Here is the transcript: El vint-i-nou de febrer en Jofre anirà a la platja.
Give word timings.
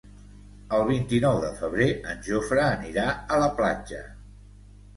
El 0.77 0.85
vint-i-nou 0.87 1.37
de 1.43 1.51
febrer 1.59 1.87
en 2.15 2.25
Jofre 2.29 2.65
anirà 2.71 3.07
a 3.37 3.41
la 3.47 3.53
platja. 3.61 4.05